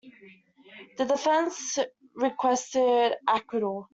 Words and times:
The 0.97 1.05
defence 1.05 1.77
requested 2.15 3.17
acquittal. 3.27 3.87